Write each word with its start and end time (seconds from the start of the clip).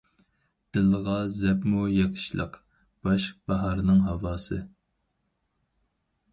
دىلغا 0.77 1.17
زەپمۇ 1.39 1.83
يېقىشلىق، 1.97 2.57
باش 3.09 3.29
باھارنىڭ 3.53 4.03
ھاۋاسى. 4.09 4.61